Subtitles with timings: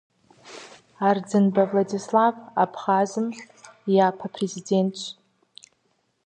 [1.07, 3.27] Ардзынбэ Владислав Абхъазым
[3.89, 5.01] и япэ Президентщ.